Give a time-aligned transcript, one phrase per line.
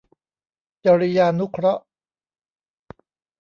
[0.85, 1.83] จริยานุเคราะห์